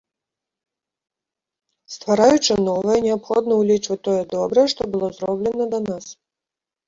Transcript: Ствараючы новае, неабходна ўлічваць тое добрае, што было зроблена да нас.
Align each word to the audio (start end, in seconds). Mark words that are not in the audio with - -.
Ствараючы 1.95 2.53
новае, 2.69 2.97
неабходна 3.07 3.53
ўлічваць 3.61 3.99
тое 4.07 4.21
добрае, 4.35 4.63
што 4.75 4.81
было 4.95 5.07
зроблена 5.19 5.65
да 5.75 5.79
нас. 5.89 6.05